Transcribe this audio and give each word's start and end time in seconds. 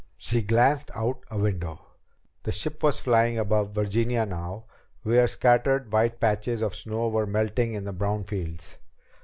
She 0.17 0.41
glanced 0.41 0.89
out 0.95 1.23
a 1.29 1.37
window. 1.37 1.79
The 2.41 2.51
ship 2.51 2.81
was 2.81 2.99
flying 2.99 3.37
above 3.37 3.75
Virginia 3.75 4.25
now, 4.25 4.65
where 5.03 5.27
scattered 5.27 5.93
white 5.93 6.19
patches 6.19 6.63
of 6.63 6.73
snow 6.73 7.07
were 7.07 7.27
melting 7.27 7.73
in 7.75 7.83
the 7.83 7.93
brown 7.93 8.23
fields. 8.23 8.79